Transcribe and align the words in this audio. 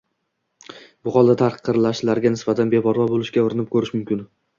Bu 1.07 1.11
holda 1.17 1.35
tahqirlanishlarga 1.41 2.31
nisbatan 2.37 2.71
beparvo 2.75 3.05
bo‘lishga 3.13 3.45
urinib 3.49 3.69
ko‘rish 3.77 3.93
mumkin. 3.99 4.25